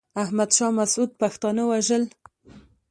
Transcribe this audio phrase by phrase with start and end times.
[0.23, 2.03] احمد شاه مسعود پښتانه وژل.